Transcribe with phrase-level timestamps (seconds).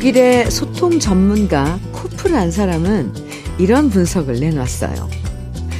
[0.00, 3.12] 독일의 소통 전문가 코프란 사람은
[3.58, 5.10] 이런 분석을 내놨어요.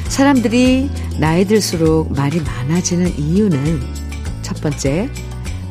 [0.09, 3.81] 사람들이 나이 들수록 말이 많아지는 이유는
[4.43, 5.09] 첫 번째,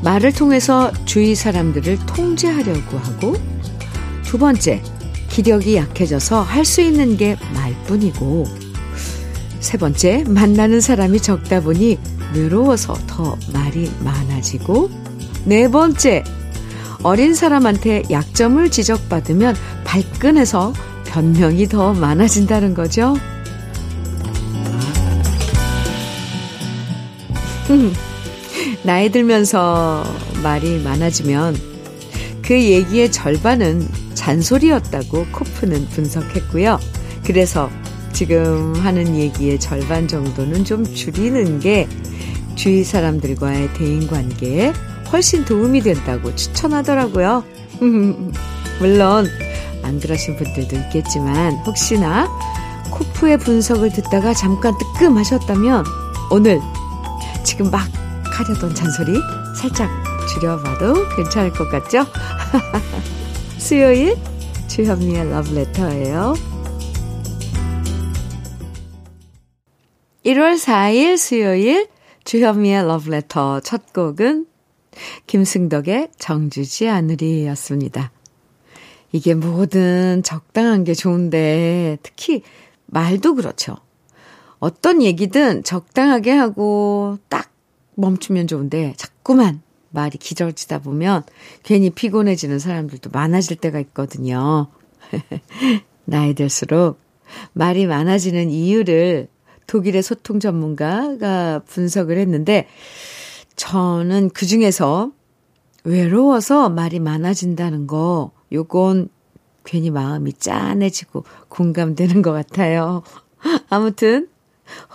[0.02, 3.36] 말을 통해서 주위 사람들을 통제하려고 하고
[4.24, 4.82] 두 번째,
[5.30, 8.48] 기력이 약해져서 할 수 있는 게 말뿐이고
[9.60, 12.00] 세 번째, 만나는 사람이 적다 보니
[12.34, 14.90] 외로워서 더 말이 많아지고
[15.46, 16.19] 네 번째,
[17.04, 20.74] 어린 사람한테 약점을 지적받으면 발끈해서
[21.06, 23.16] 변명이 더 많아진다는 거죠.
[28.84, 30.04] 나이 들면서
[30.44, 31.56] 말이 많아지면
[32.42, 36.80] 그 얘기의 절반은 잔소리였다고 코프는 분석했고요.
[37.24, 37.70] 그래서
[38.12, 41.88] 지금 하는 얘기의 절반 정도는 좀 줄이는 게
[42.56, 44.74] 주위 사람들과의 대인 관계에
[45.12, 47.44] 훨씬 도움이 된다고 추천하더라고요.
[48.80, 49.28] 물론
[49.84, 52.28] 안 그러신 분들도 있겠지만 혹시나
[52.92, 55.86] 코프의 분석을 듣다가 잠깐 뜨끔하셨다면
[56.32, 56.60] 오늘
[57.44, 57.88] 지금 막
[58.32, 59.20] 하려던 잔소리
[59.56, 59.90] 살짝
[60.30, 62.06] 줄여봐도 괜찮을 것 같죠?
[63.58, 64.16] 수요일
[64.68, 66.36] 주현미의 러브레터예요.
[70.26, 71.88] 1월 4일 수요일
[72.24, 74.46] 주현미의 러브레터 첫 곡은
[75.28, 78.12] 김승덕의 정주지 않으리였습니다.
[79.12, 82.44] 이게 뭐든 적당한 게 좋은데 특히
[82.86, 83.78] 말도 그렇죠.
[84.60, 87.52] 어떤 얘기든 적당하게 하고 딱
[87.96, 89.62] 멈추면 좋은데 자꾸만
[89.92, 91.24] 말이 기절지다 보면
[91.64, 94.68] 괜히 피곤해지는 사람들도 많아질 때가 있거든요.
[96.06, 97.00] 나이 들수록
[97.54, 99.28] 말이 많아지는 이유를
[99.68, 102.68] 독일의 소통 전문가가 분석을 했는데
[103.60, 105.12] 저는 그 중에서
[105.84, 109.10] 외로워서 말이 많아진다는 거 요건
[109.66, 113.04] 괜히 마음이 짠해지고 공감되는 것 같아요.
[113.70, 114.30] 아무튼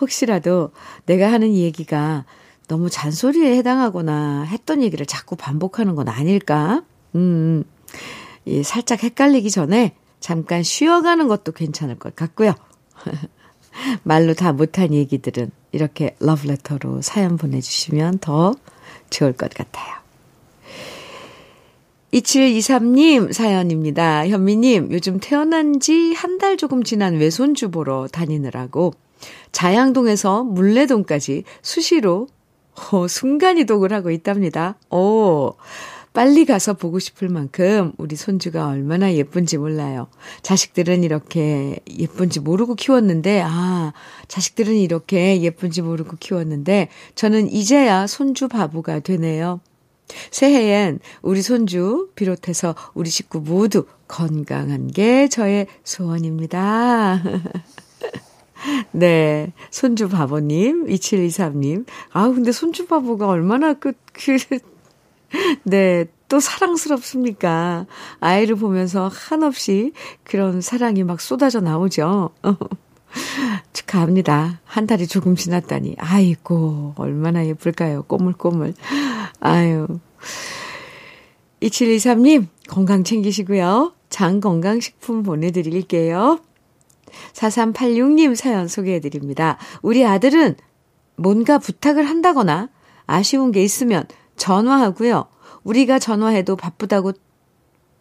[0.00, 0.70] 혹시라도
[1.04, 2.24] 내가 하는 얘기가
[2.66, 6.82] 너무 잔소리에 해당하거나 했던 얘기를 자꾸 반복하는 건 아닐까?
[7.14, 7.64] 음,
[8.46, 12.54] 예, 살짝 헷갈리기 전에 잠깐 쉬어가는 것도 괜찮을 것 같고요.
[14.04, 18.54] 말로 다 못한 얘기들은 이렇게 러브레터로 사연 보내주시면 더
[19.10, 19.94] 좋을 것 같아요.
[22.12, 24.28] 2723님 사연입니다.
[24.28, 28.94] 현미님, 요즘 태어난 지 한 달 조금 지난 외손주 보러 다니느라고
[29.52, 32.28] 자양동에서 물레동까지 수시로
[32.92, 34.76] 어, 순간이동을 하고 있답니다.
[34.90, 35.54] 오,
[36.14, 40.06] 빨리 가서 보고 싶을 만큼 우리 손주가 얼마나 예쁜지 몰라요.
[40.42, 43.92] 자식들은 이렇게 예쁜지 모르고 키웠는데, 아,
[44.28, 49.60] 자식들은 이렇게 예쁜지 모르고 키웠는데, 저는 이제야 손주 바보가 되네요.
[50.30, 57.22] 새해엔 우리 손주 비롯해서 우리 식구 모두 건강한 게 저의 소원입니다.
[58.92, 59.52] 네.
[59.72, 61.86] 손주 바보님, 2723님.
[62.12, 64.36] 아, 근데 손주 바보가 얼마나 그, 그,
[65.64, 66.06] 네.
[66.28, 67.86] 또 사랑스럽습니까?
[68.20, 69.92] 아이를 보면서 한없이
[70.24, 72.30] 그런 사랑이 막 쏟아져 나오죠.
[73.72, 74.60] 축하합니다.
[74.64, 75.96] 한 달이 조금 지났다니.
[75.98, 78.02] 아이고, 얼마나 예쁠까요?
[78.04, 78.74] 꼬물꼬물.
[79.40, 79.86] 아유.
[81.62, 83.92] 2723님, 건강 챙기시고요.
[84.08, 86.40] 장 건강식품 보내드릴게요.
[87.32, 89.58] 4386님 사연 소개해드립니다.
[89.82, 90.56] 우리 아들은
[91.16, 92.68] 뭔가 부탁을 한다거나
[93.06, 94.04] 아쉬운 게 있으면
[94.36, 95.26] 전화하고요.
[95.64, 97.12] 우리가 전화해도 바쁘다고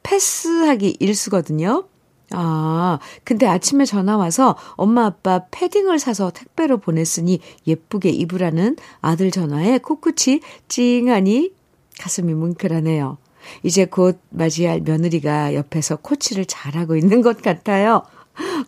[0.04, 1.86] 패스하기 일수거든요.
[2.32, 9.78] 아, 근데 아침에 전화 와서 엄마 아빠 패딩을 사서 택배로 보냈으니 예쁘게 입으라는 아들 전화에
[9.78, 11.54] 코끝이 찡하니
[12.00, 13.18] 가슴이 뭉클하네요.
[13.62, 18.04] 이제 곧 맞이할 며느리가 옆에서 코치를 잘하고 있는 것 같아요.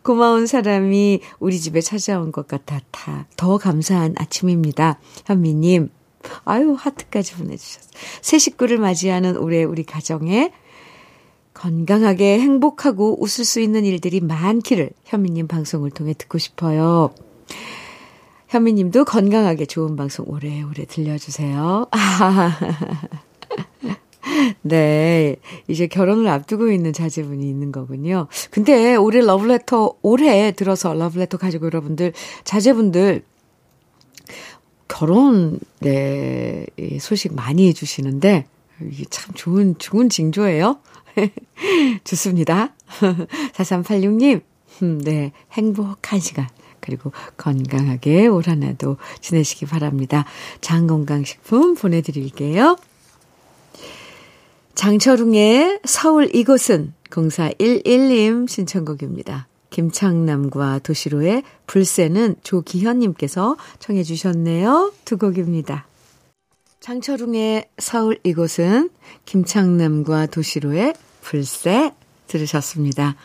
[0.03, 2.79] 고마운 사람이 우리 집에 찾아온 것 같아
[3.35, 4.99] 더 감사한 아침입니다.
[5.25, 5.89] 현미님,
[6.43, 7.91] 아유, 하트까지 보내주셨어요.
[8.21, 10.51] 새 식구를 맞이하는 올해 우리 가정에
[11.53, 17.13] 건강하게 행복하고 웃을 수 있는 일들이 많기를 현미님 방송을 통해 듣고 싶어요.
[18.49, 21.87] 현미님도 건강하게 좋은 방송 오래오래 들려주세요.
[24.61, 25.35] 네.
[25.67, 28.27] 이제 결혼을 앞두고 있는 자제분이 있는 거군요.
[28.51, 32.13] 근데 올해 러브레터, 올해 들어서 러브레터 가지고 여러분들,
[32.43, 33.23] 자제분들,
[34.87, 36.65] 결혼, 네,
[36.99, 38.45] 소식 많이 해주시는데,
[38.91, 40.79] 이게 참 좋은, 좋은 징조예요.
[42.03, 42.73] 좋습니다.
[43.53, 44.41] 4386님,
[44.83, 46.47] 음, 네, 행복한 시간.
[46.81, 50.25] 그리고 건강하게 올 한 해도 지내시기 바랍니다.
[50.61, 52.77] 장건강식품 보내드릴게요.
[54.75, 59.47] 장철웅의 서울 이곳은 0411님 신청곡입니다.
[59.75, 64.93] 김창남과 도시로의 불새는 조기현님께서 청해 주셨네요.
[65.03, 65.85] 두 곡입니다.
[66.79, 68.89] 장철웅의 서울 이곳은
[69.25, 71.93] 김창남과 도시로의 불새
[72.27, 73.17] 들으셨습니다.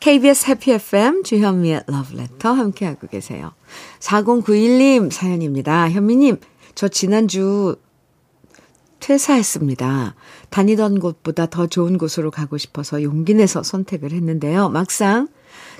[0.00, 3.52] KBS 해피 FM 주현미의 러브레터 함께하고 계세요.
[4.00, 5.88] 4091님 사연입니다.
[5.88, 6.40] 현미님,
[6.74, 7.76] 저 지난주
[9.00, 10.14] 퇴사했습니다.
[10.50, 14.68] 다니던 곳보다 더 좋은 곳으로 가고 싶어서 용기 내서 선택을 했는데요.
[14.68, 15.28] 막상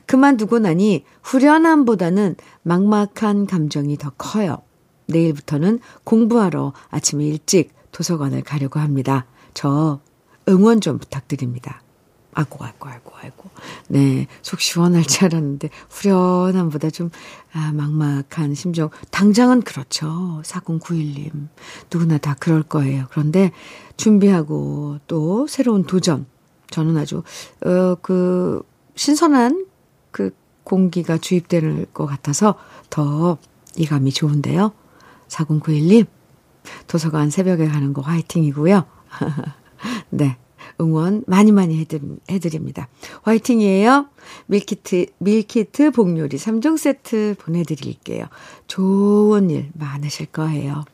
[0.06, 4.58] 그만두고 나니 후련함보다는 막막한 감정이 더 커요.
[5.06, 9.26] 내일부터는 공부하러 아침에 일찍 도서관을 가려고 합니다.
[9.55, 10.00] 저
[10.49, 11.82] 응원 좀 부탁드립니다.
[12.35, 13.50] 아이고, 아이고, 아이고, 아이고.
[13.88, 17.09] 네, 속 시원할 줄 알았는데, 후련함보다 좀,
[17.55, 18.91] 아, 막막한 심정.
[19.11, 20.43] 당장은 그렇죠.
[20.44, 21.49] 4091님.
[21.91, 23.06] 누구나 다 그럴 거예요.
[23.11, 23.52] 그런데
[23.97, 26.26] 준비하고 또 새로운 도전.
[26.69, 27.23] 저는 아주,
[27.64, 28.62] 어, 그,
[28.97, 29.64] 신선한
[30.16, 30.34] 그
[30.64, 32.54] 공기가 주입될 것 같아서
[32.88, 33.36] 더
[33.76, 34.72] 이감이 좋은데요.
[35.28, 36.06] 4091님,
[36.86, 38.86] 도서관 새벽에 가는 거 화이팅이고요.
[40.08, 40.38] 네.
[40.80, 42.88] 응원 많이 많이 해드, 해드립니다.
[43.24, 44.06] 화이팅이에요.
[44.46, 48.24] 밀키트, 밀키트 복요리 3종 세트 보내드릴게요.
[48.68, 50.86] 좋은 일 많으실 거예요.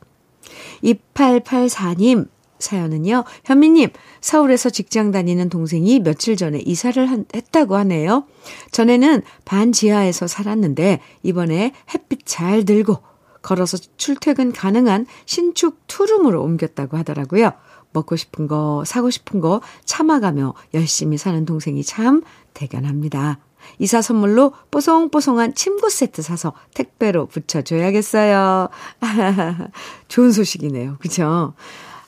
[0.83, 2.27] 2884님
[2.63, 3.23] 사연은요.
[3.45, 3.89] 현미님,
[4.21, 8.25] 서울에서 직장 다니는 동생이 며칠 전에 이사를 한, 했다고 하네요.
[8.71, 12.97] 전에는 반 지하에서 살았는데 이번에 햇빛 잘 들고
[13.41, 17.51] 걸어서 출퇴근 가능한 신축 투룸으로 옮겼다고 하더라고요.
[17.91, 22.23] 먹고 싶은 거, 사고 싶은 거 참아가며 열심히 사는 동생이 참
[22.53, 23.39] 대견합니다.
[23.79, 28.69] 이사 선물로 뽀송뽀송한 침구 세트 사서 택배로 붙여줘야겠어요.
[30.09, 30.97] 좋은 소식이네요.
[30.99, 31.53] 그죠?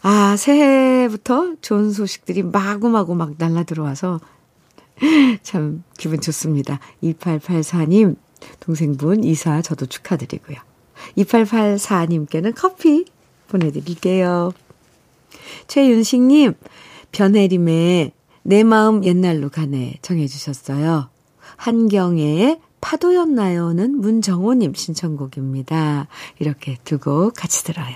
[0.07, 4.19] 아, 새해부터 좋은 소식들이 마구마구 막 날라 들어와서
[5.41, 6.79] 참 기분 좋습니다.
[7.01, 8.15] 2884님,
[8.59, 10.57] 동생분 이사 저도 축하드리고요.
[11.17, 13.05] 2884님께는 커피
[13.47, 14.51] 보내드릴게요.
[15.65, 16.53] 최윤식님,
[17.11, 18.11] 변혜림의
[18.43, 21.09] 내 마음 옛날로 가네 정해주셨어요.
[21.57, 26.07] 한경애의 파도였나요는 문정호님 신청곡입니다.
[26.37, 27.95] 이렇게 두 곡 같이 들어요.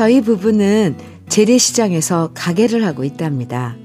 [0.00, 0.96] 저희 부부는
[1.28, 3.76] 재래시장에서 가게를 하고 있답니다.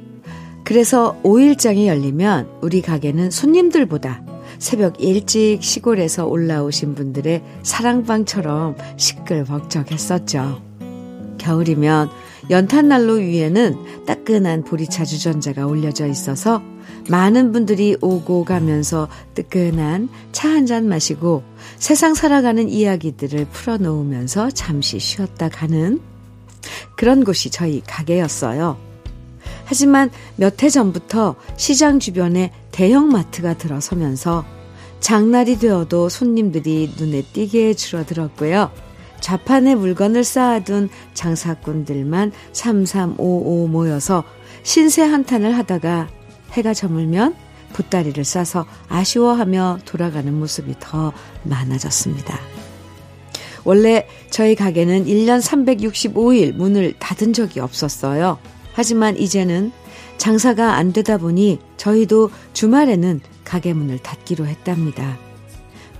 [0.64, 4.24] 그래서 5일장이 열리면 우리 가게는 손님들보다
[4.58, 10.62] 새벽 일찍 시골에서 올라오신 분들의 사랑방처럼 시끌벅적했었죠.
[11.38, 12.08] 겨울이면
[12.50, 16.62] 연탄난로 위에는 따끈한 보리차 주전자가 올려져 있어서
[17.10, 21.44] 많은 분들이 오고 가면서 뜨끈한 차 한 잔 마시고
[21.78, 26.00] 세상 살아가는 이야기들을 풀어놓으면서 잠시 쉬었다 가는
[26.96, 28.78] 그런 곳이 저희 가게였어요.
[29.66, 34.46] 하지만 몇 해 전부터 시장 주변에 대형마트가 들어서면서
[35.00, 38.72] 장날이 되어도 손님들이 눈에 띄게 줄어들었고요.
[39.20, 44.24] 자판에 물건을 쌓아둔 장사꾼들만 삼삼오오 모여서
[44.64, 46.10] 신세 한탄을 하다가
[46.52, 47.36] 해가 저물면
[47.74, 51.12] 보따리를 싸서 아쉬워하며 돌아가는 모습이 더
[51.44, 52.55] 많아졌습니다.
[53.66, 58.38] 원래 저희 가게는 1년 365일 문을 닫은 적이 없었어요.
[58.74, 59.72] 하지만 이제는
[60.18, 65.18] 장사가 안 되다 보니 저희도 주말에는 가게 문을 닫기로 했답니다.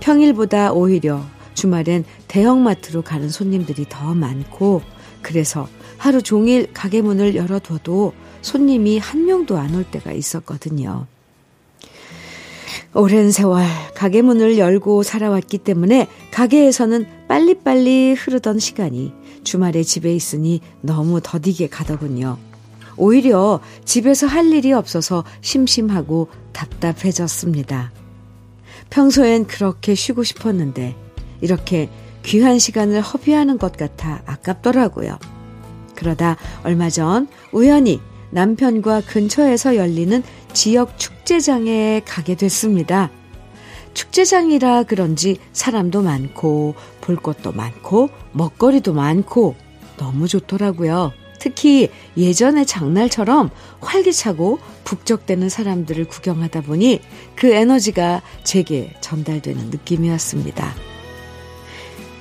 [0.00, 1.22] 평일보다 오히려
[1.54, 4.82] 주말엔 대형마트로 가는 손님들이 더 많고
[5.22, 5.68] 그래서
[5.98, 11.06] 하루 종일 가게 문을 열어둬도 손님이 한 명도 안 올 때가 있었거든요.
[12.94, 19.12] 오랜 세월 가게 문을 열고 살아왔기 때문에 가게에서는 빨리빨리 흐르던 시간이
[19.44, 22.38] 주말에 집에 있으니 너무 더디게 가더군요.
[22.96, 27.92] 오히려 집에서 할 일이 없어서 심심하고 답답해졌습니다.
[28.90, 30.96] 평소엔 그렇게 쉬고 싶었는데
[31.40, 31.90] 이렇게
[32.24, 35.18] 귀한 시간을 허비하는 것 같아 아깝더라고요.
[35.94, 43.10] 그러다 얼마 전 우연히 남편과 근처에서 열리는 지역 축제장에 가게 됐습니다.
[43.94, 46.74] 축제장이라 그런지 사람도 많고
[47.06, 49.54] 볼 것도 많고 먹거리도 많고
[49.96, 51.12] 너무 좋더라고요.
[51.38, 57.00] 특히 예전의 장날처럼 활기차고 북적대는 사람들을 구경하다 보니
[57.36, 60.74] 그 에너지가 제게 전달되는 느낌이었습니다.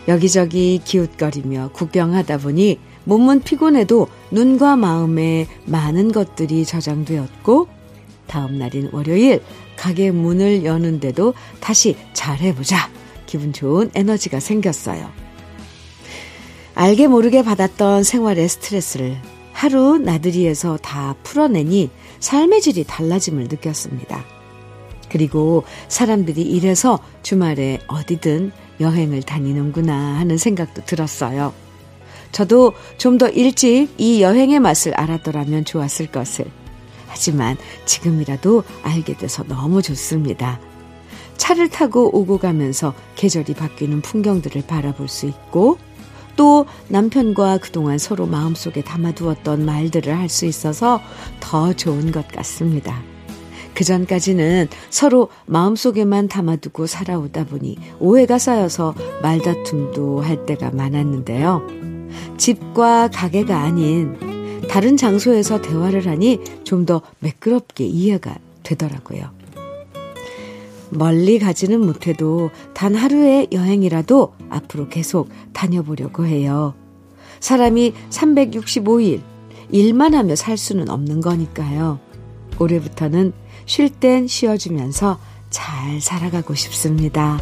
[0.08, 7.68] 여기저기 기웃거리며 구경하다 보니 몸은 피곤해도 눈과 마음에 많은 것들이 저장되었고
[8.28, 9.42] 다음 날인 월요일
[9.76, 12.90] 가게 문을 여는데도 다시 잘해보자
[13.26, 15.10] 기분 좋은 에너지가 생겼어요.
[16.76, 19.18] 알게 모르게 받았던 생활의 스트레스를
[19.54, 21.90] 하루 나들이에서 다 풀어내니
[22.20, 24.26] 삶의 질이 달라짐을 느꼈습니다.
[25.10, 28.52] 그리고 사람들이 이래서 주말에 어디든
[28.82, 31.54] 여행을 다니는구나 하는 생각도 들었어요.
[32.34, 36.46] 저도 좀 더 일찍 이 여행의 맛을 알았더라면 좋았을 것을.
[37.08, 37.56] 하지만
[37.86, 40.60] 지금이라도 알게 돼서 너무 좋습니다.
[41.38, 45.78] 차를 타고 오고 가면서 계절이 바뀌는 풍경들을 바라볼 수 있고
[46.36, 51.02] 또 남편과 그동안 서로 마음속에 담아두었던 말들을 할 수 있어서
[51.40, 53.02] 더 좋은 것 같습니다.
[53.74, 61.62] 그 전까지는 서로 마음속에만 담아두고 살아오다 보니 오해가 쌓여서 말다툼도 할 때가 많았는데요.
[62.38, 64.16] 집과 가게가 아닌
[64.70, 69.30] 다른 장소에서 대화를 하니 좀 더 매끄럽게 이해가 되더라고요.
[70.90, 76.74] 멀리 가지는 못해도 단 하루의 여행이라도 앞으로 계속 다녀보려고 해요.
[77.40, 79.22] 사람이 365일
[79.72, 82.00] 일만 하며 살 수는 없는 거니까요.
[82.60, 83.32] 올해부터는
[83.66, 85.18] 쉴 땐 쉬어주면서
[85.50, 87.40] 잘 살아가고 싶습니다.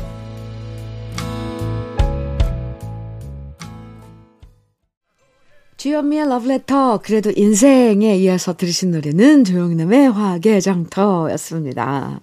[5.78, 12.22] 주현미의 러브레터, 그래도 인생에 이어서 들으신 노래는 조용남의 화개장터였습니다.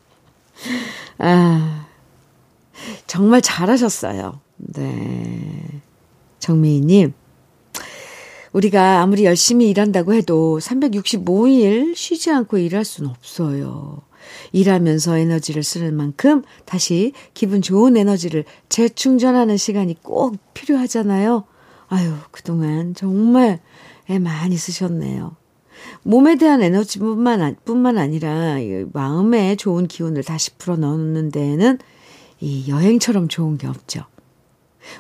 [1.19, 1.87] 아,
[3.07, 4.41] 정말 잘하셨어요.
[4.57, 5.83] 네.
[6.39, 7.13] 정미희님,
[8.53, 14.03] 우리가 아무리 열심히 일한다고 해도 365일 쉬지 않고 일할 수는 없어요.
[14.53, 21.45] 일하면서 에너지를 쓰는 만큼 다시 기분 좋은 에너지를 재충전하는 시간이 꼭 필요하잖아요.
[21.89, 23.61] 아유, 그동안 정말
[24.09, 25.37] 애 많이 쓰셨네요.
[26.03, 28.57] 몸에 대한 에너지뿐만 뿐만 아니라
[28.93, 31.79] 마음에 좋은 기운을 다시 풀어 넣는 데에는
[32.41, 34.05] 이 여행처럼 좋은 게 없죠.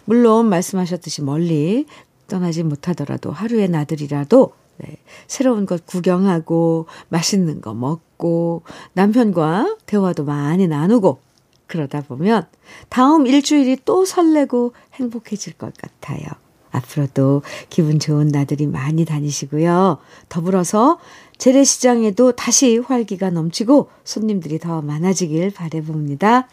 [0.04, 1.87] 물론 말씀하셨듯이 멀리
[2.28, 4.96] 떠나지 못하더라도 하루의 나들이라도 네,
[5.26, 8.62] 새로운 것 구경하고 맛있는 거 먹고
[8.94, 11.20] 남편과 대화도 많이 나누고
[11.66, 12.46] 그러다 보면
[12.88, 16.26] 다음 일주일이 또 설레고 행복해질 것 같아요.
[16.73, 19.99] 앞으로도 기분 좋은 나들이 많이 다니시고요.
[20.29, 20.99] 더불어서
[21.39, 26.49] 재래시장에도 다시 활기가 넘치고 손님들이 더 많아지길 바래봅니다.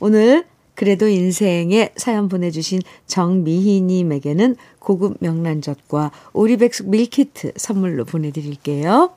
[0.00, 0.44] 오늘
[0.74, 9.10] 그래도 인생에 사연 보내주신 정미희님에게는 고급 명란젓과 오리백숙 밀키트 선물로 보내드릴게요.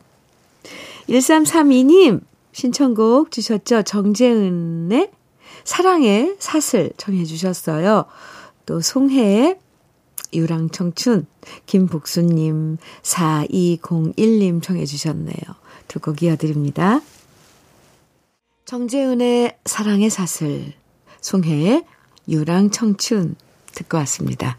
[1.09, 2.21] 1332님
[2.53, 3.83] 신청곡 주셨죠?
[3.83, 5.11] 정재은의
[5.63, 8.05] 사랑의 사슬 정해주셨어요.
[8.65, 9.59] 또 송혜의
[10.33, 11.25] 유랑청춘,
[11.65, 15.35] 김복수님, 4201님 청해주셨네요.
[15.87, 17.01] 두 곡 이어드립니다.
[18.65, 20.73] 정재은의 사랑의 사슬,
[21.21, 21.83] 송혜의
[22.27, 23.35] 유랑청춘
[23.73, 24.57] 듣고 왔습니다.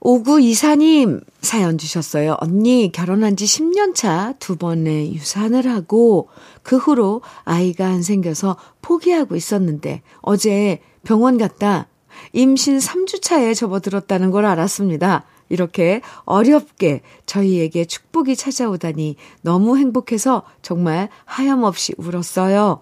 [0.00, 2.36] 5924님 사연 주셨어요.
[2.40, 6.28] 언니 결혼한 지 10년 차 두 번의 유산을 하고
[6.62, 11.86] 그 후로 아이가 안 생겨서 포기하고 있었는데 어제 병원 갔다
[12.32, 15.24] 임신 3주 차에 접어들었다는 걸 알았습니다.
[15.48, 22.80] 이렇게 어렵게 저희에게 축복이 찾아오다니 너무 행복해서 정말 하염없이 울었어요.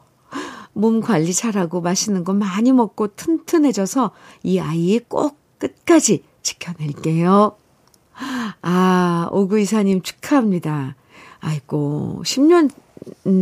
[0.72, 4.12] 몸 관리 잘하고 맛있는 거 많이 먹고 튼튼해져서
[4.44, 7.56] 이 아이 꼭 끝까지 지켜낼게요.
[8.62, 10.94] 아, 오구 이사님 축하합니다.
[11.40, 12.70] 아이고, 10년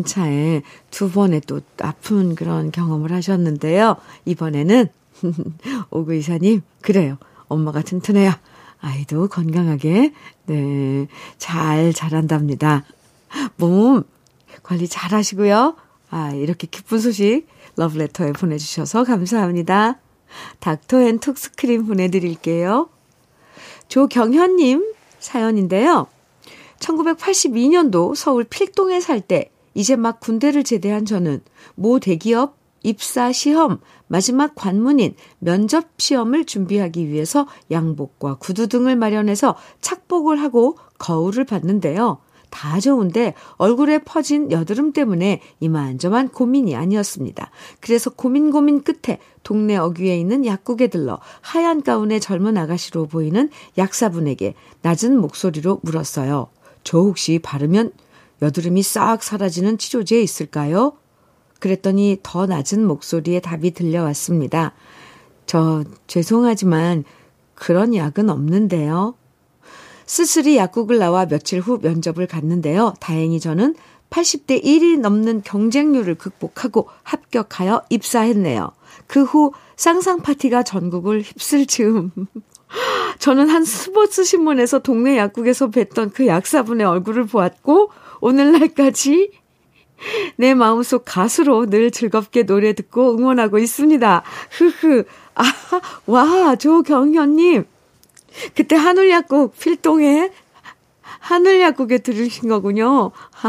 [0.06, 3.96] 차에 두 번의 또 아픈 그런 경험을 하셨는데요.
[4.24, 4.88] 이번에는
[5.90, 7.18] 오구 이사님, 그래요.
[7.48, 8.40] 엄마가 튼튼해야
[8.80, 10.12] 아이도 건강하게,
[10.46, 11.06] 네,
[11.38, 12.84] 잘 자란답니다.
[13.56, 14.04] 몸
[14.62, 15.76] 관리 잘 하시고요.
[16.10, 17.46] 아, 이렇게 기쁜 소식
[17.76, 19.98] 러브레터에 보내주셔서 감사합니다.
[20.60, 22.88] 닥터 앤 톡스크림 보내드릴게요.
[23.88, 26.06] 조경현님 사연인데요.
[26.80, 31.40] 1982년도 서울 필동에 살 때 이제 막 군대를 제대한 저는
[31.74, 32.57] 모 대기업
[32.88, 41.44] 입사 시험 마지막 관문인 면접 시험을 준비하기 위해서 양복과 구두 등을 마련해서 착복을 하고 거울을
[41.44, 42.18] 봤는데요.
[42.48, 47.50] 다 좋은데 얼굴에 퍼진 여드름 때문에 이만저만 고민이 아니었습니다.
[47.80, 54.54] 그래서 고민 고민 끝에 동네 어귀에 있는 약국에 들러 하얀 가운의 젊은 아가씨로 보이는 약사분에게
[54.80, 56.48] 낮은 목소리로 물었어요.
[56.84, 57.92] 저 혹시 바르면
[58.40, 60.94] 여드름이 싹 사라지는 치료제 있을까요?
[61.58, 64.74] 그랬더니 더 낮은 목소리의 답이 들려왔습니다.
[65.46, 67.04] 저 죄송하지만
[67.54, 69.14] 그런 약은 없는데요.
[70.06, 72.94] 쓸쓸히 약국을 나와 며칠 후 면접을 갔는데요.
[73.00, 73.74] 다행히 저는
[74.10, 78.72] 80대 1이 넘는 경쟁률을 극복하고 합격하여 입사했네요.
[79.06, 82.10] 그 후 쌍쌍 파티가 전국을 휩쓸 즈음.
[83.18, 89.30] 저는 한 스포츠 신문에서 동네 약국에서 뵀던 그 약사분의 얼굴을 보았고 오늘날까지
[90.36, 94.22] 내 마음속 가수로 늘 즐겁게 노래 듣고 응원하고 있습니다.
[94.50, 95.04] 흐흐.
[95.34, 95.42] 아,
[96.06, 97.64] 와, 조경현님.
[98.54, 100.30] 그때 한울약국 필동에
[101.02, 103.10] 한울약국에 들으신 거군요.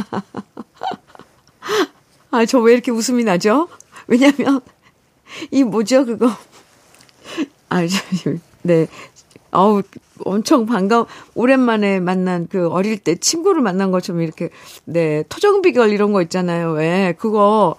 [2.32, 3.68] 아, 저 왜 이렇게 웃음이 나죠?
[4.08, 4.62] 왜냐면,
[5.52, 6.30] 이 뭐죠, 그거.
[7.70, 8.32] 아, 저,
[8.64, 8.88] 네.
[9.52, 9.84] 어우,
[10.26, 11.08] 엄청 반가워.
[11.36, 14.50] 오랜만에 만난 그 어릴 때 친구를 만난 것처럼 이렇게,
[14.86, 16.72] 네, 토정 비결 이런 거 있잖아요.
[16.72, 17.14] 왜.
[17.18, 17.76] 그거,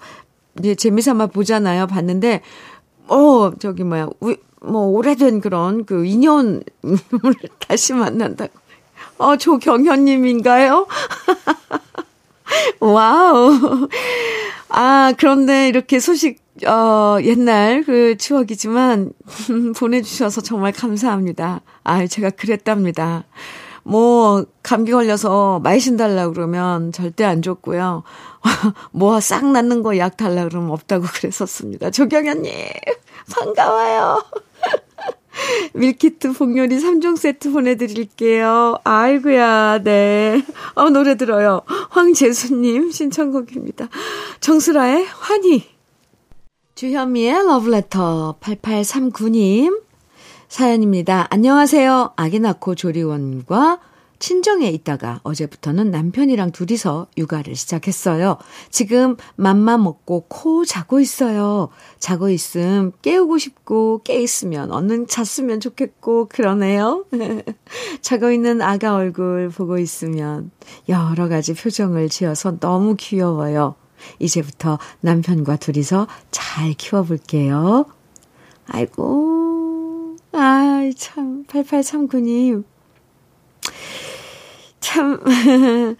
[0.59, 1.87] 이제 재미삼아 보잖아요.
[1.87, 2.41] 봤는데,
[3.07, 6.63] 어, 저기 뭐야, 우, 뭐, 오래된 그런 그 인연을
[7.67, 8.51] 다시 만난다고.
[9.17, 10.87] 어, 조경현님인가요?
[12.79, 13.87] 와우.
[14.69, 19.11] 아, 그런데 이렇게 소식, 어, 옛날 그 추억이지만,
[19.77, 21.61] 보내주셔서 정말 감사합니다.
[21.83, 23.23] 아, 제가 그랬답니다.
[23.83, 28.03] 뭐, 감기 걸려서 마이신 달라 그러면 절대 안 줬고요.
[28.91, 31.89] 뭐, 싹 낫는 거 약 달라 그러면 없다고 그랬었습니다.
[31.91, 32.53] 조경현님,
[33.33, 34.23] 반가워요.
[35.73, 38.75] 밀키트 복요리 3종 세트 보내드릴게요.
[38.83, 40.43] 아이고야, 네.
[40.75, 41.61] 어, 노래 들어요.
[41.89, 43.87] 황재수님 신청곡입니다.
[44.41, 45.80] 정수라의 환희.
[46.81, 49.83] 주현미의 러브레터 8839님.
[50.49, 51.27] 사연입니다.
[51.29, 52.13] 안녕하세요.
[52.15, 53.79] 아기 낳고 조리원과
[54.17, 58.39] 친정에 있다가 어제부터는 남편이랑 둘이서 육아를 시작했어요.
[58.71, 61.69] 지금 맘만 먹고 코 자고 있어요.
[61.99, 67.05] 자고 있음 깨우고 싶고 깨 있으면 얼른 잤으면 좋겠고 그러네요.
[68.01, 70.49] 자고 있는 아가 얼굴 보고 있으면
[70.89, 73.75] 여러 가지 표정을 지어서 너무 귀여워요.
[74.19, 77.85] 이제부터 남편과 둘이서 잘 키워볼게요.
[78.67, 82.63] 아이고, 아이, 참, 8839님.
[84.79, 85.19] 참,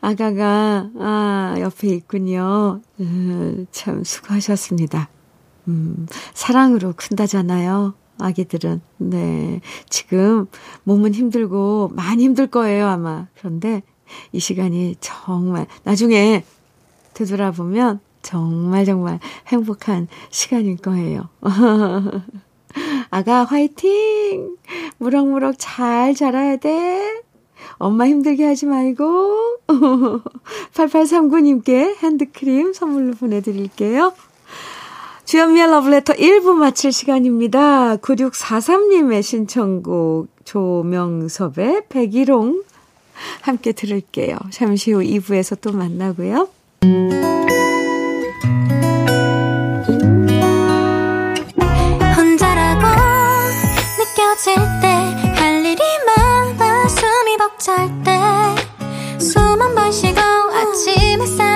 [0.00, 2.80] 아가가, 아, 옆에 있군요.
[3.00, 5.08] 음, 참, 수고하셨습니다.
[5.68, 7.94] 음, 사랑으로 큰다잖아요.
[8.18, 8.80] 아기들은.
[8.98, 9.60] 네.
[9.88, 10.46] 지금
[10.84, 13.26] 몸은 힘들고 많이 힘들 거예요, 아마.
[13.38, 13.82] 그런데
[14.32, 16.44] 이 시간이 정말, 나중에
[17.14, 19.18] 되돌아보면 정말 정말
[19.48, 21.28] 행복한 시간일 거예요.
[23.10, 24.56] 아가 화이팅!
[24.98, 27.22] 무럭무럭 잘 자라야 돼.
[27.74, 29.58] 엄마 힘들게 하지 말고
[30.74, 34.12] 8839님께 핸드크림 선물로 보내드릴게요.
[35.24, 37.96] 주연미의 러브레터 1부 마칠 시간입니다.
[37.96, 42.64] 9643님의 신청곡 조명섭의 백일홍
[43.42, 44.36] 함께 들을게요.
[44.50, 46.48] 잠시 후 2부에서 또 만나고요.
[52.16, 52.86] 혼자라고
[53.98, 54.86] 느껴질 때
[57.36, 58.10] 벅찰 때
[59.18, 61.49] 숨 한 번 쉬고 아침 햇살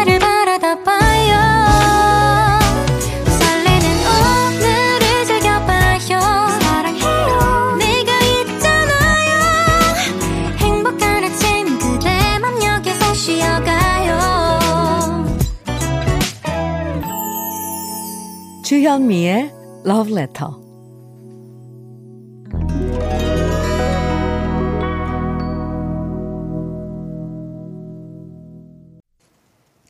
[18.74, 19.52] 주현미의
[19.86, 20.50] Love Letter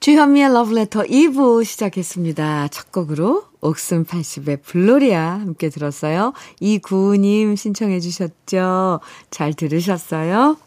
[0.00, 2.68] 주현미의 러브레터 2부 시작했습니다.
[2.68, 6.34] 첫 곡으로 옥슨 80의 블로리아 함께 들었어요.
[6.60, 9.00] 이구우님 신청해 주셨죠?
[9.30, 10.58] 잘 들으셨어요?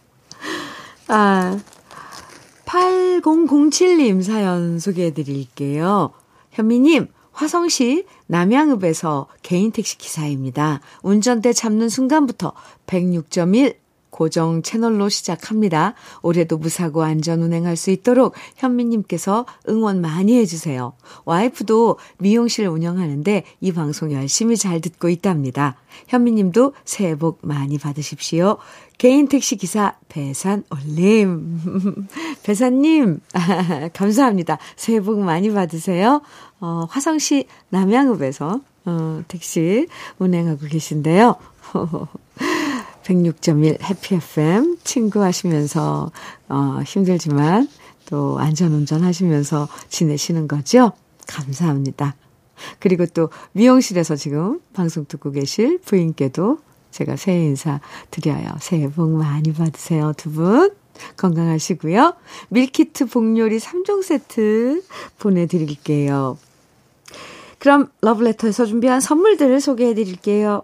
[1.07, 1.59] 아,
[2.65, 6.13] 8007님 사연 소개해 드릴게요.
[6.49, 10.81] 현미님, 화성시 남양읍에서 개인 택시 기사입니다.
[11.03, 12.53] 운전대 잡는 순간부터
[12.87, 13.75] 106.1
[14.17, 15.93] 고정 채널로 시작합니다.
[16.23, 20.93] 올해도 무사고 안전 운행할 수 있도록 현미님께서 응원 많이 해주세요.
[21.25, 25.75] 와이프도 미용실 운영하는데 이 방송 열심히 잘 듣고 있답니다.
[26.07, 28.57] 현미님도 새해 복 많이 받으십시오.
[28.97, 31.61] 개인 택시 기사 배산 올림.
[32.41, 33.19] 배산님,
[33.93, 34.57] 감사합니다.
[34.75, 36.23] 새해 복 많이 받으세요.
[36.59, 39.85] 어, 화성시 남양읍에서 어, 택시
[40.17, 41.35] 운행하고 계신데요.
[43.07, 46.11] 106.1 해피 FM 친구 하시면서
[46.49, 47.69] 어, 힘들지만
[48.05, 50.91] 또 안전운전 하시면서 지내시는 거죠?
[51.27, 52.15] 감사합니다.
[52.79, 56.59] 그리고 또 미용실에서 지금 방송 듣고 계실 부인께도
[56.91, 57.79] 제가 새해 인사
[58.11, 58.55] 드려요.
[58.59, 60.71] 새해 복 많이 받으세요, 두 분.
[61.15, 62.15] 건강하시고요.
[62.49, 64.83] 밀키트 복요리 3종 세트
[65.19, 66.37] 보내드릴게요.
[67.59, 70.63] 그럼 러브레터에서 준비한 선물들을 소개해 드릴게요.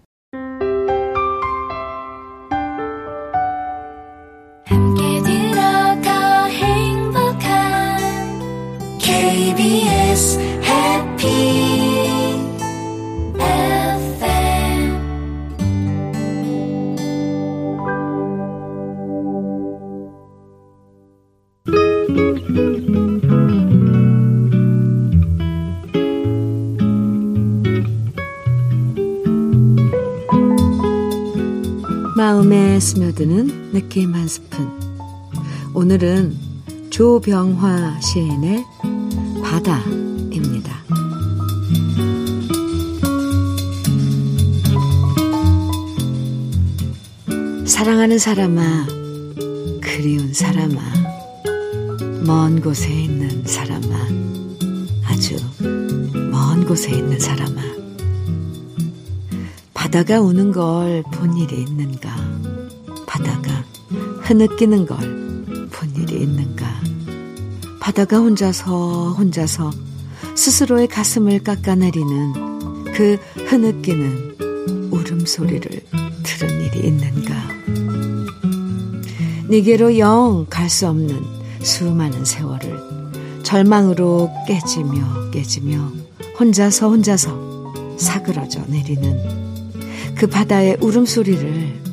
[33.21, 34.67] 드는 느낌 한 스푼.
[35.75, 36.35] 오늘은
[36.89, 38.65] 조병화 시인의
[39.43, 40.81] 바다입니다.
[47.67, 48.87] 사랑하는 사람아,
[49.81, 50.81] 그리운 사람아,
[52.25, 54.07] 먼 곳에 있는 사람아,
[55.05, 55.35] 아주
[56.31, 57.61] 먼 곳에 있는 사람아.
[59.75, 62.30] 바다가 우는 걸 본 일이 있는가?
[63.21, 63.63] 바다가
[64.21, 64.97] 흐느끼는 걸
[65.71, 66.65] 본 일이 있는가?
[67.79, 69.71] 바다가 혼자서 혼자서
[70.35, 74.35] 스스로의 가슴을 깎아내리는 그 흐느끼는
[74.91, 75.69] 울음소리를
[76.23, 77.33] 들은 일이 있는가?
[79.49, 81.19] 니게로 영 갈 수 없는
[81.61, 82.79] 수많은 세월을
[83.43, 85.91] 절망으로 깨지며 깨지며
[86.39, 89.17] 혼자서 혼자서 사그러져 내리는
[90.15, 91.90] 그 바다의 울음소리를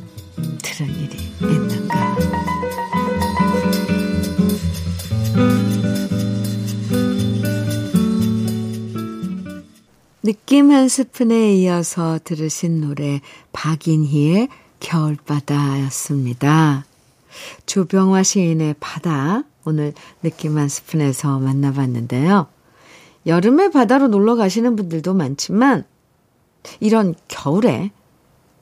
[10.29, 13.23] 느낌 한 스푼에 이어서 들으신 노래
[13.55, 16.85] 박인희의 겨울바다였습니다.
[17.64, 22.47] 조병화 시인의 바다 오늘 느낌 한 스푼에서 만나봤는데요.
[23.25, 25.87] 여름에 바다로 놀러 가시는 분들도 많지만
[26.79, 27.91] 이런 겨울에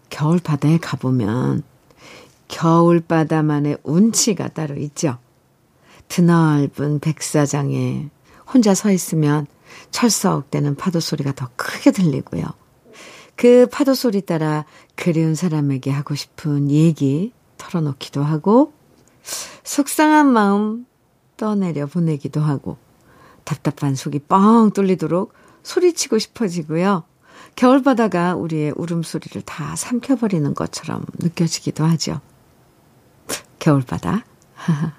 [0.09, 1.65] 겨울 바다에 가보면
[2.47, 5.19] 겨울 바다만의 운치가 따로 있죠.
[6.07, 8.09] 드넓은 백사장에
[8.47, 9.49] 혼자 서 있으면
[9.91, 12.45] 철썩대는 파도 소리가 더 크게 들리고요.
[13.37, 18.73] 그 파도 소리 따라 그리운 사람에게 하고 싶은 얘기 털어놓기도 하고
[19.65, 20.87] 속상한 마음
[21.37, 22.79] 떠내려 보내기도 하고
[23.45, 27.05] 답답한 속이 뻥 뚫리도록 소리치고 싶어지고요.
[27.57, 32.21] 겨울바다가 우리의 울음소리를 다 삼켜버리는 것처럼 느껴지기도 하죠.
[33.59, 34.25] 겨울바다.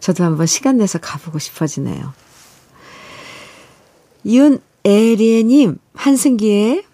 [0.00, 2.12] 저도 한번 시간 내서 가보고 싶어지네요.
[4.26, 6.84] 윤에리에님, 한승기의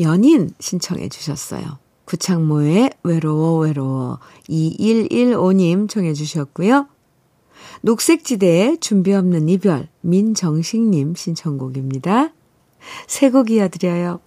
[0.00, 1.78] 연인 신청해 주셨어요.
[2.04, 6.86] 구창모의 외로워 외로워 2115님 청해 주셨고요.
[7.82, 12.32] 녹색지대의 준비 없는 이별 민정식님 신청곡입니다.
[13.06, 14.20] 새 곡 이어드려요.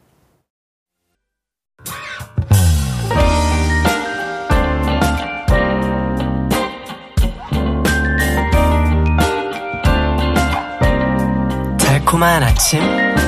[12.12, 12.82] 달콤한 아침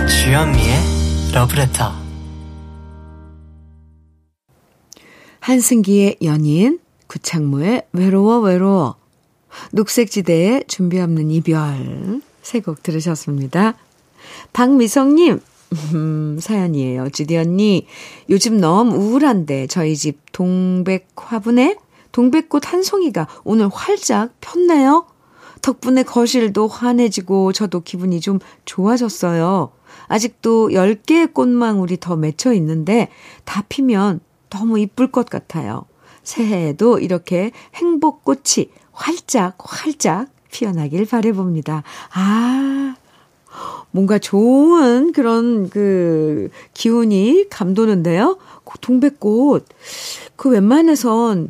[0.10, 0.76] 주현미의
[1.34, 1.94] 러브레터
[5.40, 8.96] 한승기의 연인 구창모의 외로워 외로워
[9.72, 13.76] 녹색지대의 준비 없는 이별 세 곡 들으셨습니다.
[14.52, 15.40] 박미성님
[15.94, 17.10] 음, 사연이에요.
[17.10, 17.88] 주디 언니
[18.30, 21.78] 요즘 너무 우울한데 저희 집 동백 화분에
[22.12, 25.06] 동백꽃 한 송이가 오늘 활짝 폈네요.
[25.64, 29.72] 덕분에 거실도 환해지고 저도 기분이 좀 좋아졌어요.
[30.08, 33.10] 아직도 10개의 꽃망울이 더 맺혀 있는데
[33.46, 35.86] 다 피면 너무 이쁠 것 같아요.
[36.22, 41.84] 새해에도 이렇게 행복꽃이 활짝 활짝 피어나길 바래봅니다.
[42.14, 42.96] 아,
[43.92, 48.38] 뭔가 좋은 그런 그 기운이 감도는데요.
[48.82, 49.66] 동백꽃.
[50.36, 51.50] 그 웬만해선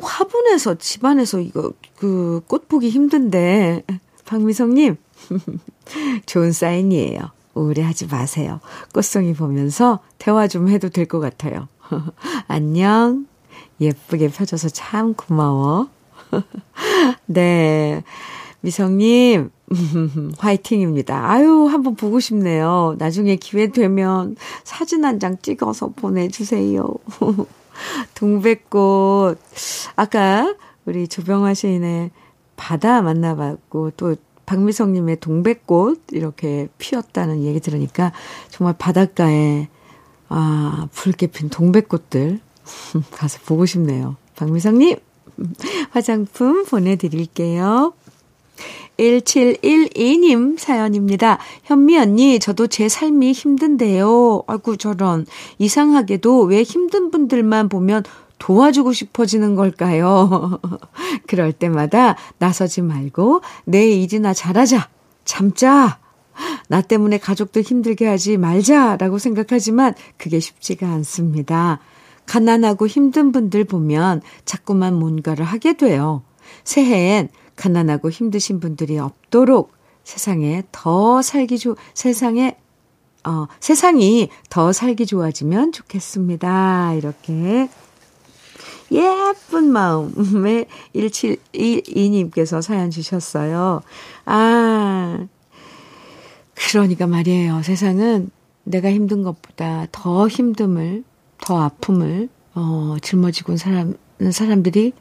[0.00, 3.84] 화분에서 집안에서 이거 그 꽃 보기 힘든데
[4.24, 4.96] 박미성님
[6.26, 7.20] 좋은 사인이에요.
[7.54, 8.60] 우울해하지 마세요.
[8.94, 11.68] 꽃송이 보면서 대화 좀 해도 될 것 같아요.
[12.46, 13.26] 안녕.
[13.80, 15.88] 예쁘게 펴줘서 참 고마워.
[17.26, 18.02] 네.
[18.60, 19.50] 미성님,
[20.38, 21.30] 화이팅입니다.
[21.30, 22.96] 아유, 한번 보고 싶네요.
[22.98, 24.34] 나중에 기회 되면
[24.64, 26.84] 사진 한 장 찍어서 보내주세요.
[28.14, 29.38] 동백꽃.
[29.96, 32.10] 아까 우리 조병화 시인의
[32.56, 38.12] 바다 만나봤고, 또 박미성님의 동백꽃 이렇게 피었다는 얘기 들으니까
[38.48, 39.68] 정말 바닷가에,
[40.28, 42.40] 아, 붉게 핀 동백꽃들
[43.12, 44.16] 가서 보고 싶네요.
[44.36, 44.96] 박미성님,
[45.90, 47.92] 화장품 보내드릴게요.
[48.98, 51.38] 1712님 사연입니다.
[51.64, 54.42] 현미 언니, 저도 제 삶이 힘든데요.
[54.46, 55.26] 아이고, 저런.
[55.58, 58.02] 이상하게도 왜 힘든 분들만 보면
[58.38, 60.60] 도와주고 싶어지는 걸까요?
[61.26, 64.88] 그럴 때마다 나서지 말고, 내 일이나 잘하자.
[65.24, 65.98] 참자.
[66.68, 71.80] 나 때문에 가족들 힘들게 하지 말자라고 생각하지만 그게 쉽지가 않습니다.
[72.26, 76.22] 가난하고 힘든 분들 보면 자꾸만 뭔가를 하게 돼요.
[76.64, 79.72] 새해엔 가난하고 힘드신 분들이 없도록
[80.04, 82.56] 세상에 더 살기 좋, 세상에,
[83.24, 86.94] 어, 세상이 더 살기 좋아지면 좋겠습니다.
[86.94, 87.68] 이렇게
[88.90, 93.82] 예쁜 마음에 1712님께서 사연 주셨어요.
[94.24, 95.26] 아,
[96.54, 97.62] 그러니까 말이에요.
[97.62, 98.30] 세상은
[98.64, 101.04] 내가 힘든 것보다 더 힘듦을
[101.38, 103.94] 더 아픔을 어, 짊어지고 사람
[104.30, 104.92] 사람들이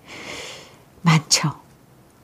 [1.02, 1.67] 많죠.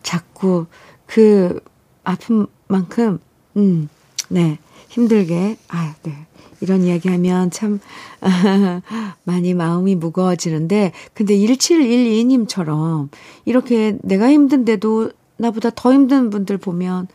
[0.03, 0.67] 자꾸
[1.05, 1.59] 그
[2.03, 3.19] 아픔만큼
[3.57, 3.89] 음,
[4.29, 4.59] 네.
[4.89, 6.27] 힘들게 아, 네.
[6.61, 7.79] 이런 이야기 하면 참
[9.25, 13.09] 많이 마음이 무거워지는데 근데 1712님처럼
[13.43, 17.07] 이렇게 내가 힘든데도 나보다 더 힘든 분들 보면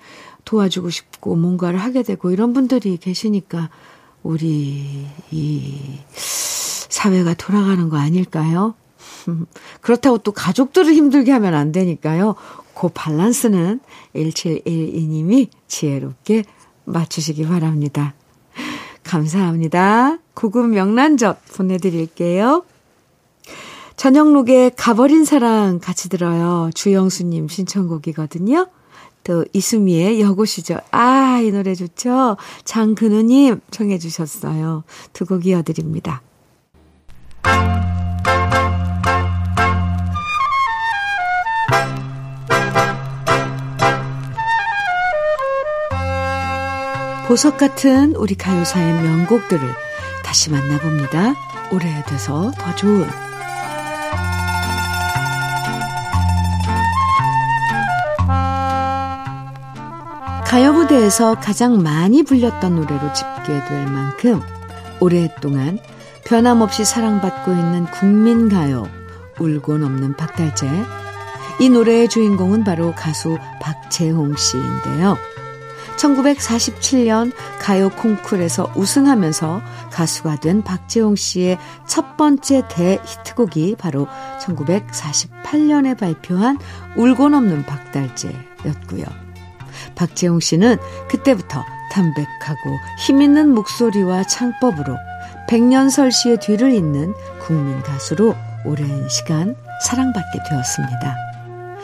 [0.45, 3.71] 도와주고 싶고 뭔가를 하게 되고 이런 분들이 계시니까
[4.23, 8.75] 우리 이 사회가 돌아가는 거 아닐까요?
[9.81, 12.35] 그렇다고 또 가족들을 힘들게 하면 안 되니까요.
[12.79, 13.81] 그 밸런스는
[14.15, 16.45] 1712님이 지혜롭게
[16.85, 18.15] 맞추시기 바랍니다.
[19.03, 20.19] 감사합니다.
[20.35, 22.65] 구급 명란젓 보내드릴게요.
[23.97, 26.71] 저녁록에 가버린 사랑 같이 들어요.
[26.73, 28.69] 주영수님 신청곡이거든요.
[29.25, 30.81] 또 이수미의 여고 시절.
[30.93, 32.37] 아, 이 노래 좋죠?
[32.65, 34.85] 장근우님 청해 주셨어요.
[35.13, 36.23] 두 곡 이어드립니다.
[47.29, 49.61] 보석 같은 우리 가요사의 명곡들을
[50.25, 51.35] 다시 만나봅니다.
[51.71, 53.07] 오래돼서 더 좋은
[60.47, 64.41] 가요 무대에서 가장 많이 불렸던 노래로 집계될 만큼
[64.99, 65.79] 오랫동안
[66.25, 68.89] 변함없이 사랑받고 있는 국민 가요
[69.39, 70.67] 울고 넘는 박달재
[71.61, 75.19] 이 노래의 주인공은 바로 가수 박재홍 씨인데요.
[75.99, 84.07] 1947년 가요 콩쿨에서 우승하면서 가수가 된 박재홍 씨의 첫 번째 대히트곡이 바로
[84.41, 86.59] 1948년에 발표한
[86.97, 89.05] 울고 넘는 박달재였고요.
[89.97, 90.77] 박재홍 씨는
[91.09, 94.97] 그때부터 담백하고 힘있는 목소리와 창법으로
[95.49, 98.35] 백년설시의 뒤를 잇는 국민 가수로
[98.65, 101.17] 오랜 시간 사랑받게 되었습니다.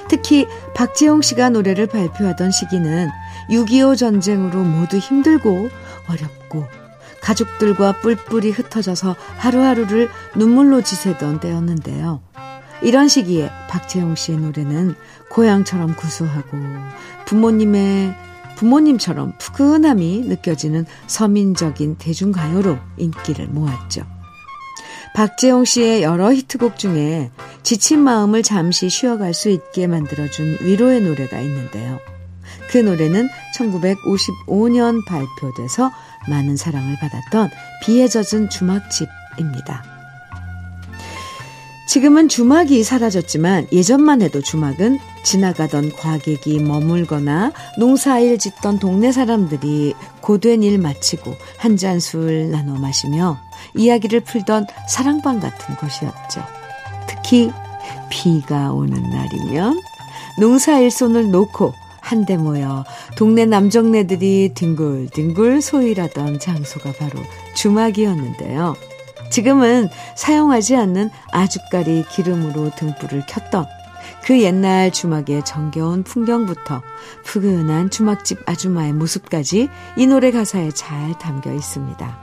[0.09, 3.09] 특히 박재홍 씨가 노래를 발표하던 시기는
[3.51, 5.71] 6.25 전쟁으로 모두 힘들고
[6.09, 6.67] 어렵고
[7.21, 12.21] 가족들과 뿔뿔이 흩어져서 하루하루를 눈물로 지새던 때였는데요.
[12.83, 14.95] 이런 시기에 박재홍 씨의 노래는
[15.31, 16.59] 고향처럼 구수하고
[17.25, 18.15] 부모님의
[18.57, 24.03] 부모님처럼 푸근함이 느껴지는 서민적인 대중가요로 인기를 모았죠.
[25.15, 27.31] 박재홍 씨의 여러 히트곡 중에
[27.63, 31.99] 지친 마음을 잠시 쉬어갈 수 있게 만들어준 위로의 노래가 있는데요.
[32.75, 35.93] 그 노래는 1955년 발표돼서
[36.29, 37.49] 많은 사랑을 받았던
[37.85, 39.85] 비에 젖은 주막집입니다.
[41.87, 50.79] 지금은 주막이 사라졌지만 예전만 해도 주막은 지나가던 과객이 머물거나 농사일 짓던 동네 사람들이 고된 일
[50.81, 53.39] 마치고 한 잔 술 나눠 마시며
[53.77, 56.43] 이야기를 풀던 사랑방 같은 곳이었죠.
[57.07, 57.53] 특히
[58.11, 59.81] 비가 오는 날이면
[60.41, 62.85] 농사일 손을 놓고 한데 모여
[63.17, 67.19] 동네 남정네들이 뒹굴뒹굴 소일하던 장소가 바로
[67.57, 68.77] 주막이었는데요.
[69.31, 73.67] 지금은 사용하지 않는 아주까리 기름으로 등불을 켰던
[74.25, 76.83] 그 옛날 주막의 정겨운 풍경부터
[77.25, 82.19] 푸근한 주막집 아주마의 모습까지 이 노래 가사에 잘 담겨 있습니다.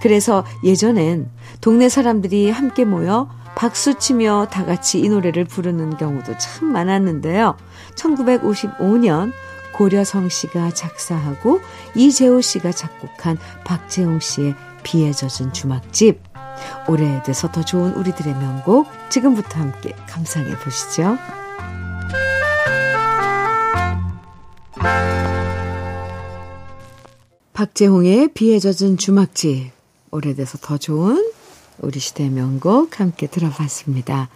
[0.00, 1.28] 그래서 예전엔
[1.60, 7.56] 동네 사람들이 함께 모여 박수치며 다 같이 이 노래를 부르는 경우도 참 많았는데요.
[7.96, 9.32] 1955년
[9.72, 11.60] 고려성 씨가 작사하고
[11.94, 16.22] 이재호 씨가 작곡한 박재홍 씨의 비에 젖은 주막집.
[16.88, 21.18] 오래돼서 더 좋은 우리들의 명곡 지금부터 함께 감상해 보시죠.
[27.54, 29.72] 박재홍의 비에 젖은 주막집.
[30.10, 31.35] 오래돼서 더 좋은
[31.80, 34.28] 우리 시대의 명곡 함께 들어봤습니다.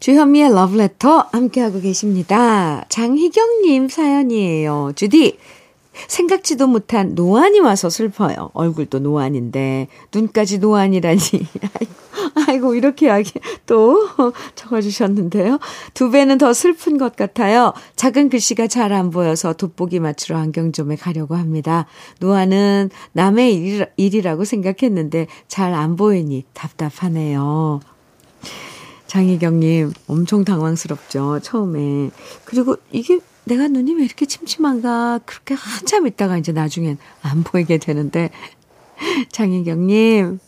[0.00, 2.84] 주현미의 러브레터 함께하고 계십니다.
[2.88, 4.92] 장희경님 사연이에요.
[4.94, 5.38] 주디,
[6.06, 8.50] 생각지도 못한 노안이 와서 슬퍼요.
[8.52, 11.18] 얼굴도 노안인데, 눈까지 노안이라니.
[12.48, 13.08] 아이고, 이렇게
[13.66, 14.08] 또
[14.54, 15.58] 적어주셨는데요.
[15.94, 17.72] 두 배는 더 슬픈 것 같아요.
[17.96, 21.86] 작은 글씨가 잘 안 보여서 돋보기 맞추러 안경점에 가려고 합니다.
[22.20, 27.80] 노안은 남의 일이라고 생각했는데 잘 안 보이니 답답하네요.
[29.06, 32.10] 장희경님, 엄청 당황스럽죠, 처음에.
[32.44, 38.30] 그리고 이게 내가 눈이 왜 이렇게 침침한가, 그렇게 한참 있다가 이제 나중엔 안 보이게 되는데,
[39.32, 40.38] 장희경님,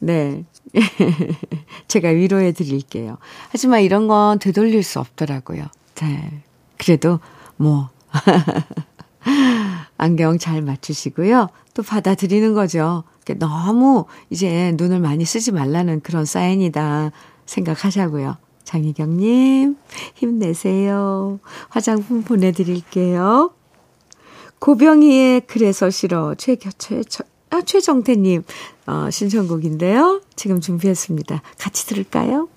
[0.00, 0.44] 네.
[1.88, 3.18] 제가 위로해 드릴게요.
[3.50, 5.66] 하지만 이런 건 되돌릴 수 없더라고요.
[5.94, 6.42] 네.
[6.76, 7.20] 그래도,
[7.56, 7.90] 뭐,
[9.96, 11.48] 안경 잘 맞추시고요.
[11.72, 13.04] 또 받아들이는 거죠.
[13.38, 17.12] 너무 이제 눈을 많이 쓰지 말라는 그런 사인이다.
[17.46, 18.36] 생각하자고요.
[18.64, 19.76] 장희경님,
[20.14, 21.38] 힘내세요.
[21.68, 23.52] 화장품 보내드릴게요.
[24.58, 26.34] 고병희의 그래서 싫어.
[26.36, 27.02] 최, 최,
[27.50, 28.42] 아, 최정태님,
[28.86, 30.22] 어, 신청곡인데요.
[30.34, 31.42] 지금 준비했습니다.
[31.58, 32.48] 같이 들을까요?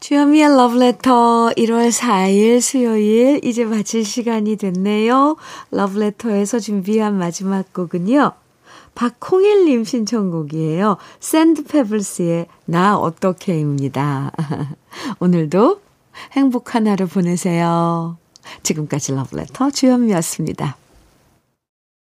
[0.00, 5.36] 주현미의 러브레터 1월 4일 수요일 이제 마칠 시간이 됐네요.
[5.70, 8.32] 러브레터에서 준비한 마지막 곡은요.
[8.94, 10.96] 박홍일님 신청곡이에요.
[11.20, 14.32] 샌드페블스의 나 어떻게입니다.
[15.20, 15.80] 오늘도
[16.32, 18.18] 행복한 하루 보내세요.
[18.62, 20.76] 지금까지 러브레터 주현미였습니다.